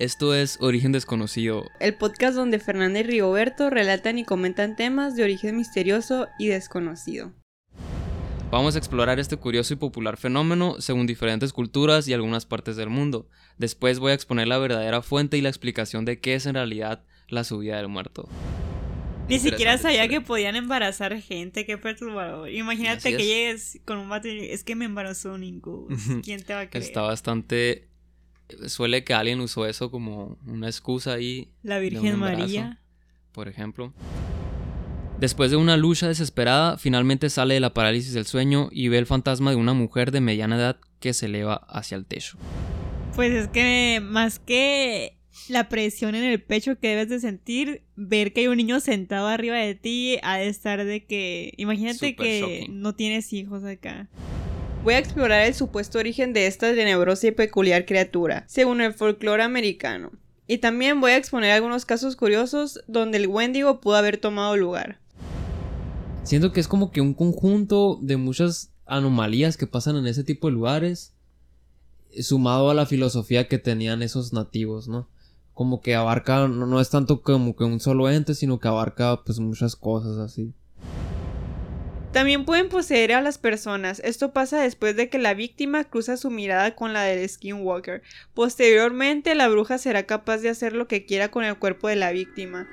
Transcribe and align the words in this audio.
Esto 0.00 0.32
es 0.32 0.58
Origen 0.60 0.92
Desconocido, 0.92 1.68
el 1.80 1.96
podcast 1.96 2.36
donde 2.36 2.60
Fernanda 2.60 3.00
y 3.00 3.02
Rigoberto 3.02 3.68
relatan 3.68 4.16
y 4.18 4.24
comentan 4.24 4.76
temas 4.76 5.16
de 5.16 5.24
origen 5.24 5.56
misterioso 5.56 6.28
y 6.38 6.46
desconocido. 6.46 7.32
Vamos 8.52 8.76
a 8.76 8.78
explorar 8.78 9.18
este 9.18 9.36
curioso 9.38 9.74
y 9.74 9.76
popular 9.76 10.16
fenómeno 10.16 10.76
según 10.78 11.08
diferentes 11.08 11.52
culturas 11.52 12.06
y 12.06 12.12
algunas 12.12 12.46
partes 12.46 12.76
del 12.76 12.90
mundo. 12.90 13.28
Después 13.56 13.98
voy 13.98 14.12
a 14.12 14.14
exponer 14.14 14.46
la 14.46 14.58
verdadera 14.58 15.02
fuente 15.02 15.36
y 15.36 15.40
la 15.40 15.48
explicación 15.48 16.04
de 16.04 16.20
qué 16.20 16.36
es 16.36 16.46
en 16.46 16.54
realidad 16.54 17.04
la 17.26 17.42
subida 17.42 17.78
del 17.78 17.88
muerto. 17.88 18.28
Ni 19.28 19.40
siquiera 19.40 19.78
sabía 19.78 20.06
que 20.06 20.20
podían 20.20 20.54
embarazar 20.54 21.20
gente, 21.20 21.66
qué 21.66 21.76
perturbador. 21.76 22.48
Imagínate 22.48 23.08
Así 23.08 23.16
que 23.16 23.22
es. 23.24 23.28
llegues 23.28 23.80
con 23.84 23.98
un 23.98 24.08
vato 24.08 24.28
y 24.28 24.44
es 24.48 24.62
que 24.62 24.76
me 24.76 24.84
embarazó 24.84 25.36
Nico. 25.38 25.88
¿Quién 26.22 26.44
te 26.44 26.54
va 26.54 26.60
a 26.60 26.70
creer? 26.70 26.84
Está 26.84 27.00
bastante... 27.00 27.88
Suele 28.66 29.04
que 29.04 29.14
alguien 29.14 29.40
usó 29.40 29.66
eso 29.66 29.90
como 29.90 30.38
una 30.46 30.66
excusa 30.66 31.14
ahí, 31.14 31.48
La 31.62 31.78
Virgen. 31.78 32.18
María. 32.18 32.80
por 33.32 33.48
ejemplo. 33.48 33.92
Después 35.20 35.50
de 35.50 35.56
una 35.56 35.76
lucha 35.76 36.06
desesperada, 36.06 36.78
finalmente 36.78 37.28
sale 37.28 37.54
de 37.54 37.60
la 37.60 37.74
parálisis 37.74 38.14
del 38.14 38.26
sueño 38.26 38.68
y 38.70 38.88
ve 38.88 38.98
el 38.98 39.06
fantasma 39.06 39.50
de 39.50 39.56
una 39.56 39.72
mujer 39.72 40.12
de 40.12 40.20
mediana 40.20 40.56
edad 40.56 40.76
que 41.00 41.12
se 41.12 41.26
eleva 41.26 41.66
hacia 41.68 41.96
el 41.96 42.06
techo. 42.06 42.38
Pues 43.16 43.32
es 43.32 43.48
que 43.48 44.00
más 44.00 44.38
que 44.38 45.18
la 45.48 45.68
presión 45.68 46.14
en 46.14 46.22
el 46.22 46.40
pecho 46.40 46.78
que 46.78 46.90
debes 46.90 47.08
de 47.08 47.18
sentir, 47.18 47.82
ver 47.96 48.32
que 48.32 48.42
hay 48.42 48.46
un 48.46 48.58
niño 48.58 48.78
sentado 48.78 49.26
arriba 49.26 49.56
de 49.56 49.74
ti 49.74 50.18
ha 50.22 50.36
de 50.36 50.48
estar 50.48 50.84
de 50.84 51.04
que... 51.04 51.52
Imagínate 51.56 52.14
que 52.14 52.40
shocking. 52.40 52.80
no 52.80 52.94
tienes 52.94 53.32
hijos 53.32 53.64
acá. 53.64 54.08
Voy 54.84 54.94
a 54.94 54.98
explorar 54.98 55.44
el 55.44 55.54
supuesto 55.54 55.98
origen 55.98 56.32
de 56.32 56.46
esta 56.46 56.72
tenebrosa 56.72 57.26
y 57.26 57.30
peculiar 57.32 57.84
criatura, 57.84 58.44
según 58.46 58.80
el 58.80 58.94
folclore 58.94 59.42
americano. 59.42 60.12
Y 60.46 60.58
también 60.58 61.00
voy 61.00 61.10
a 61.10 61.16
exponer 61.16 61.50
algunos 61.50 61.84
casos 61.84 62.14
curiosos 62.14 62.80
donde 62.86 63.18
el 63.18 63.26
Wendigo 63.26 63.80
pudo 63.80 63.96
haber 63.96 64.18
tomado 64.18 64.56
lugar. 64.56 65.00
Siento 66.22 66.52
que 66.52 66.60
es 66.60 66.68
como 66.68 66.92
que 66.92 67.00
un 67.00 67.12
conjunto 67.12 67.98
de 68.00 68.16
muchas 68.16 68.70
anomalías 68.86 69.56
que 69.56 69.66
pasan 69.66 69.96
en 69.96 70.06
ese 70.06 70.24
tipo 70.24 70.46
de 70.46 70.54
lugares, 70.54 71.12
sumado 72.20 72.70
a 72.70 72.74
la 72.74 72.86
filosofía 72.86 73.48
que 73.48 73.58
tenían 73.58 74.00
esos 74.00 74.32
nativos, 74.32 74.88
¿no? 74.88 75.08
Como 75.54 75.80
que 75.82 75.96
abarca, 75.96 76.46
no, 76.46 76.66
no 76.66 76.80
es 76.80 76.88
tanto 76.88 77.20
como 77.22 77.56
que 77.56 77.64
un 77.64 77.80
solo 77.80 78.08
ente, 78.08 78.34
sino 78.34 78.60
que 78.60 78.68
abarca 78.68 79.22
pues 79.24 79.40
muchas 79.40 79.74
cosas 79.74 80.18
así. 80.18 80.54
También 82.12 82.46
pueden 82.46 82.68
poseer 82.68 83.12
a 83.12 83.20
las 83.20 83.38
personas. 83.38 84.00
Esto 84.02 84.32
pasa 84.32 84.60
después 84.60 84.96
de 84.96 85.08
que 85.08 85.18
la 85.18 85.34
víctima 85.34 85.84
cruza 85.84 86.16
su 86.16 86.30
mirada 86.30 86.74
con 86.74 86.92
la 86.92 87.02
del 87.02 87.28
Skinwalker. 87.28 88.02
Posteriormente, 88.34 89.34
la 89.34 89.48
bruja 89.48 89.78
será 89.78 90.04
capaz 90.04 90.38
de 90.38 90.48
hacer 90.48 90.72
lo 90.72 90.88
que 90.88 91.04
quiera 91.04 91.30
con 91.30 91.44
el 91.44 91.58
cuerpo 91.58 91.88
de 91.88 91.96
la 91.96 92.10
víctima. 92.10 92.66